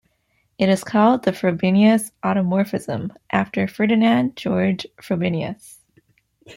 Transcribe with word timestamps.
It 0.57 0.67
is 0.67 0.83
called 0.83 1.25
the 1.25 1.31
Frobenius 1.31 2.11
automorphism, 2.23 3.13
after 3.31 3.67
Ferdinand 3.67 4.35
Georg 4.35 4.83
Frobenius. 4.99 5.77